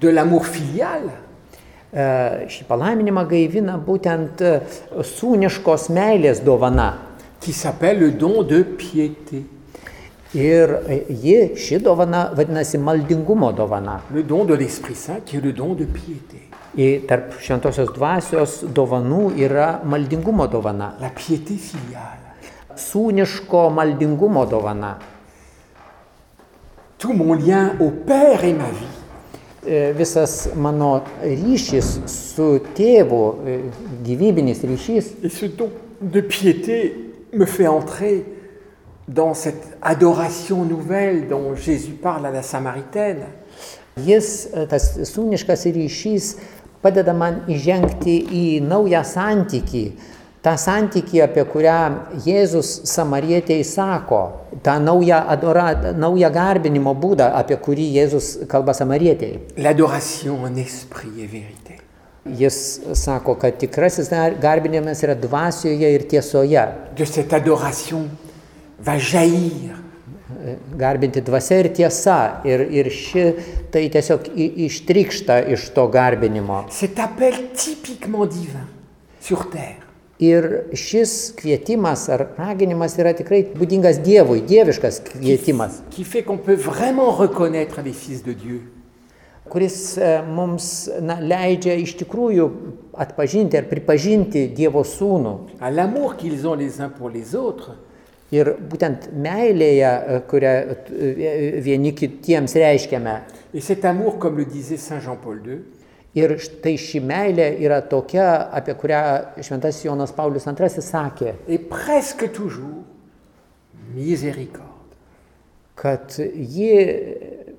[0.01, 1.07] de l'amour filial
[1.91, 4.59] E, Šį palaiminimą gaivina būtent e,
[5.01, 6.99] sūniškos meilės dovana.
[7.39, 9.43] qui s'appelle le don de piété,
[10.33, 14.01] Ir e, ji, ši dovana vadinasi maldingumo dovana.
[14.13, 16.49] le don de l'Esprit Saint qui est le don de piété.
[16.77, 20.95] Ir tarp šventosios dvasios dovanų yra maldingumo dovana.
[21.01, 22.37] La piété filiale.
[22.75, 24.97] Sūniško maldingumo dovana.
[26.99, 28.99] Tout mon lien au Père et ma vie
[29.67, 32.45] E, Visas mano ryšys su
[32.77, 33.57] tėvu, e,
[34.05, 35.69] gyvybinis ryšys, Et ce don
[36.01, 36.95] de piété
[37.33, 38.23] me fait entrer
[39.09, 43.25] dans cette adoration nouvelle dont Jésus parle à la Samaritaine.
[44.05, 46.29] jis, e, tas sūniškas ryšys,
[46.83, 49.83] padeda man įžengti į naują santykį.
[50.39, 51.79] Ta santykį, apie kurią
[52.23, 54.21] Jėzus samarietėjai sako,
[54.63, 59.41] tą naują, adora, naują garbinimo būdą, apie kurį Jėzus kalba samarietėjai.
[59.57, 61.81] L'adoration en esprit et vérité.
[62.39, 62.55] Jis
[62.93, 66.65] sako, kad tikrasis garbinimas yra dvasioje ir tiesoje.
[66.95, 68.07] De cette adoration
[68.85, 69.79] va jaillir
[70.77, 72.17] Garbinti dvasia ir tiesa.
[72.47, 73.23] Ir, ir ši
[73.73, 76.65] tai tiesiog ištrykšta iš to garbinimo.
[76.69, 78.67] cet appel typiquement divin
[79.21, 79.81] sur terre.
[80.19, 86.55] Ir šis kvietimas ar raginimas yra tikrai būdingas Dievui, dieviškas kvietimas, qui fait qu'on peut
[86.55, 88.61] vraiment reconnaître les fils de Dieu.
[89.49, 92.49] kuris e, mums na, leidžia iš tikrųjų
[92.93, 95.57] atpažinti ar pripažinti Dievo sūnų.
[95.59, 97.71] À l'amour qu'ils ont les uns pour les autres,
[98.31, 103.15] Ir būtent meilėje, e, kurią e, vieni kitiems reiškiame.
[103.83, 105.59] amour, comme le disait Saint Jean-Paul II,
[106.17, 112.31] Ir štai ši meilė yra tokia, apie kurią šventasis Jonas Paulius II sakė, est presque
[112.33, 112.81] toujours
[113.93, 114.79] miséricorde.
[115.79, 116.71] kad ji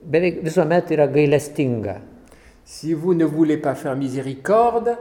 [0.04, 2.00] beveik visuomet yra gailestinga.
[2.64, 4.96] Si vous ne voulez pas faire miséricorde,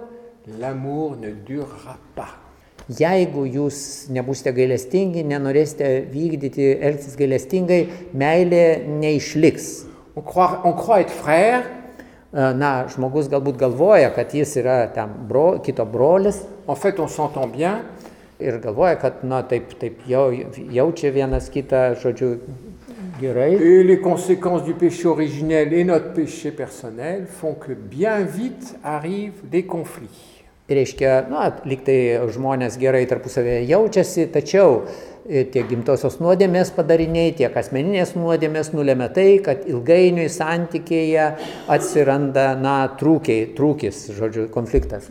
[0.60, 2.48] l'amour ne durera pas.
[2.89, 7.84] Jeigu jūs nebūsite gailestingi, nenorėsite vykdyti, elgtis gailestingai,
[8.17, 9.67] meilė neišliks.
[10.17, 11.67] On croit, on croit être frère,
[12.30, 17.10] E, Na, žmogus galbūt galvoja, kad jis yra tam bro, kito brolis en fait on
[17.10, 17.82] s'entend bien,
[18.39, 20.28] ir galvoja, kad, na, taip, taip jau,
[20.69, 22.36] jaučia vienas kitą, žodžiu,
[23.19, 23.56] gerai.
[23.56, 29.41] et les conséquences du péché originel et notre péché personnel font que bien vite arrivent
[29.49, 30.38] des conflits.
[30.69, 31.97] Reiškia, na, lyg tai
[32.29, 34.84] žmonės gerai tarpusavėje jaučiasi, tačiau
[35.25, 41.25] e, tiek gimtosios nuodėmės padariniai, tiek asmeninės nuodėmės nulėmė tai, kad ilgainiui santykėje
[41.73, 45.10] atsiranda, na, trūkiai, trūkis, žodžiu, konfliktas.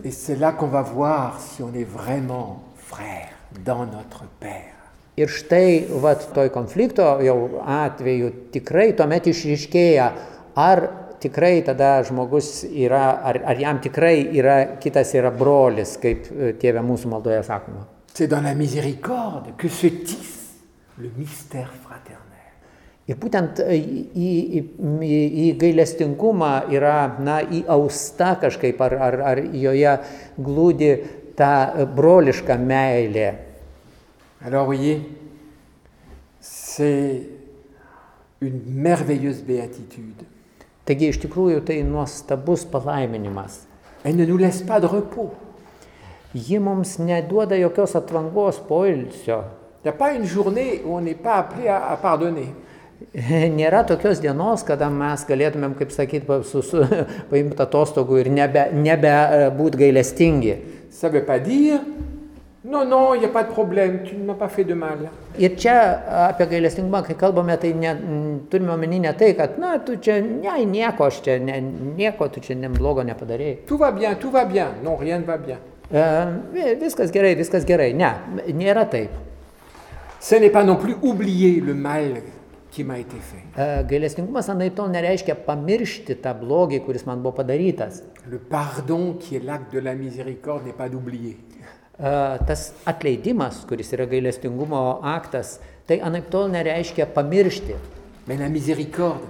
[5.18, 10.12] Ir štai, vat, toj konflikto jau atveju tikrai tuomet išryškėja,
[10.55, 10.87] ar
[11.21, 16.83] tikrai tada žmogus yra, ar, ar jam tikrai yra, kitas yra brolis, kaip e, tėvė
[16.87, 17.87] mūsų maldoje sakoma.
[23.09, 23.79] Ir būtent į,
[24.12, 29.95] į, į, į gailestingumą yra, na, įausta kažkaip, ar, ar, ar joje
[30.37, 30.91] glūdi
[31.39, 33.31] ta broliška meilė.
[34.45, 35.01] Alors voyez,
[36.41, 37.23] c'est
[38.41, 40.38] une merveilleuse béatitude.
[40.89, 43.61] Taigi iš tikrųjų tai nuostabus palaiminimas.
[46.32, 49.43] Ji mums neduoda jokios atvangos poilsio.
[53.59, 56.64] Nėra tokios dienos, kada mes galėtumėm, kaip su,
[57.30, 60.57] paimti atostogų ir nebe, nebe e, būti gailestingi.
[60.91, 61.78] Ça veut pas dire
[62.65, 65.11] n'y a pas de problème, tu ne m'as pas fait de mal.
[65.39, 67.93] Ir čia apie gailestingumą, kai kalbame, tai ne,
[68.51, 71.61] turime omeny ne tai, kad, na, tu čia, ne, nieko, aš čia, ne,
[71.97, 73.61] nieko, tu čia ne, blogo nepadarėjai.
[73.67, 74.73] Tout va bien, tout va bien.
[74.83, 75.59] Non, rien ne va bien.
[75.93, 76.03] E,
[76.53, 77.93] vi- viskas gerai, viskas gerai.
[77.95, 78.11] Ne,
[78.53, 79.11] nėra taip.
[80.21, 82.21] Ce n'est pas non plus oublier le mal
[82.73, 83.45] qui m'a été fait.
[83.57, 88.03] E, Gailestingumas anaip tol nereiškia pamiršti tą blogį, kuris man buvo padarytas.
[88.29, 91.39] Le pardon qui est l'acte de la miséricorde n'est pas d'oublier.
[91.99, 97.74] E, Tas atleidimas, kuris yra gailestingumo aktas, tai anaip tol nereiškia pamiršti.
[98.26, 99.24] Mais la miséricorde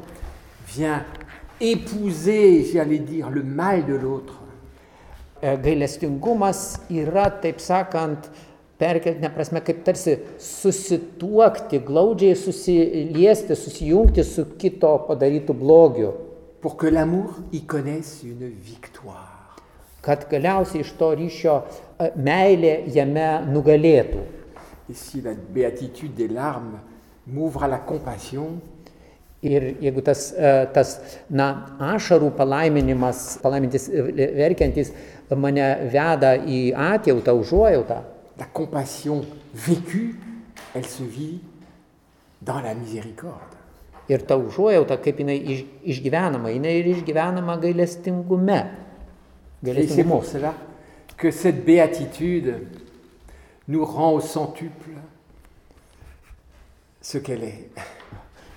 [0.66, 1.04] vient
[1.60, 4.34] épouser, j'allais dire, le mal de l'autre.
[5.40, 8.28] E, Gailestingumas yra, taip sakant,
[8.78, 16.14] perkeltinė prasme, kaip tarsi susituokti, glaudžiai susiliesti, susijungti su kito padarytų blogiu.
[16.60, 19.37] pour que l'amour y connaisse une victoire.
[20.08, 24.24] Kad galiausiai iš to ryšio e, meilė jame nugalėtų.
[24.96, 26.80] Si la béatitude des larmes
[27.26, 28.58] m'ouvre à la compassion,
[29.38, 30.96] Ir jeigu tas, e, tas
[31.30, 31.44] na,
[31.94, 34.02] ašarų palaiminimas, palaimintis e,
[34.34, 34.90] verkiantis,
[35.30, 38.00] mane veda į atjautą, užuojautą,
[38.40, 39.22] la compassion
[39.54, 40.16] vécue,
[40.74, 41.38] elle se vit
[42.42, 43.58] dans la miséricorde.
[44.08, 48.60] ir ta užuojauta, kaip jinai iš, išgyvenama, jinai ir išgyvenama gailestingume.
[49.66, 50.54] Et c'est pour cela
[51.16, 52.54] que cette béatitude
[53.66, 54.90] nous rend au centuple
[57.00, 57.70] ce qu'elle est.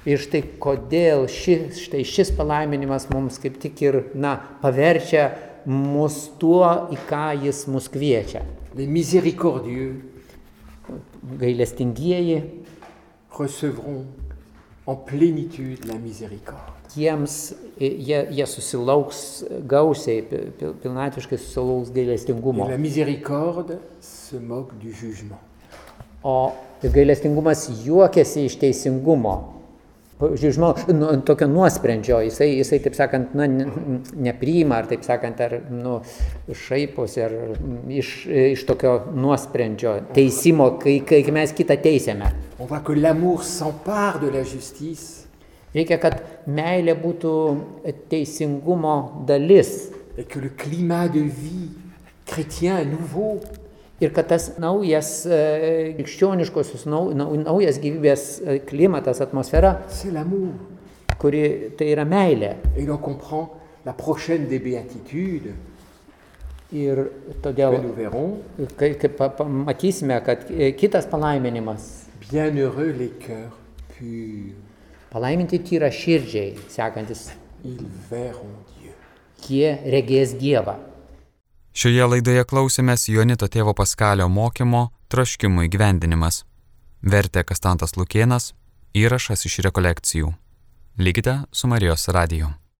[0.01, 4.33] Ir štai kodėl ši, štai šis palaiminimas mums kaip tik ir, na,
[4.63, 5.27] paverčia
[5.69, 8.41] mus tuo, į ką jis mus kviečia.
[8.73, 10.01] Les miséricordieux
[11.37, 12.41] Gailestingieji
[13.29, 14.05] recevront
[14.87, 16.70] en plénitude la miséricorde.
[16.97, 19.21] Jiems jie, jie susilauks
[19.67, 22.67] gausiai, pi- pi- pilnatiškai susilauks gailestingumo.
[26.23, 26.51] O
[26.83, 29.35] gailestingumas juokiasi iš teisingumo.
[30.21, 33.65] Žinoma, nu, tokio nuosprendžio, jisai, jisai taip sakant, na, ne-
[34.21, 35.95] nepriima, ar taip sakant, ar nu,
[36.53, 37.33] šaiposi, ar
[37.89, 38.11] iš,
[38.53, 42.29] iš tokio nuosprendžio, teisimo, kai, kai mes kitą teisėme.
[42.61, 45.25] On voit que l'amour s'empare de la justice
[45.75, 46.17] Reikia, kad
[46.47, 47.33] meilė būtų
[48.09, 49.89] teisingumo dalis.
[50.17, 51.69] et que le climat de vie
[52.25, 53.39] chrétien nouveau
[54.01, 60.55] Ir kad tas naujas e, krikščioniškosios, nau, nau, naujas gyvybės e, klimatas, atmosfera, c'est l'amour.
[61.19, 62.55] kuri tai yra meilė.
[63.85, 65.53] La prochaine des béatitudes
[66.73, 67.11] Ir
[67.43, 67.75] todėl,
[68.77, 73.51] kai, kai pa- pamatysime, kad e, kitas palaiminimas, Bienheureux les cœurs
[73.99, 74.55] purs,
[75.11, 77.27] palaiminti tyra širdžiai, sekantis,
[79.47, 80.77] jie regės Dievą.
[81.71, 86.43] Šioje laidoje klausėmės Jonito tėvo Paskalio mokymo Troškimų įgyvendinimas.
[87.01, 88.51] Vertė Kastantas Lukienas,
[88.95, 90.33] įrašas iš rekolekcijų.
[90.99, 92.51] Likite su Marijos radiju.